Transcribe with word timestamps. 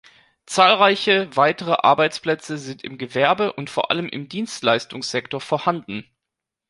Zahlreiche 0.47 1.29
weitere 1.37 1.73
Arbeitsplätze 1.83 2.57
sind 2.57 2.83
im 2.83 2.97
Gewerbe 2.97 3.53
und 3.53 3.69
vor 3.69 3.91
allem 3.91 4.09
im 4.09 4.27
Dienstleistungssektor 4.29 5.39
vorhanden. 5.39 6.05